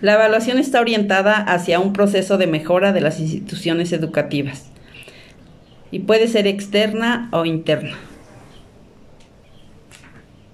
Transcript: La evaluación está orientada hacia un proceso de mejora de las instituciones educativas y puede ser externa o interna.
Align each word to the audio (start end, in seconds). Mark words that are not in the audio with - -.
La 0.00 0.14
evaluación 0.14 0.58
está 0.58 0.80
orientada 0.80 1.36
hacia 1.36 1.78
un 1.78 1.92
proceso 1.92 2.38
de 2.38 2.46
mejora 2.46 2.92
de 2.92 3.02
las 3.02 3.20
instituciones 3.20 3.92
educativas 3.92 4.70
y 5.90 6.00
puede 6.00 6.26
ser 6.28 6.46
externa 6.46 7.28
o 7.32 7.44
interna. 7.44 7.98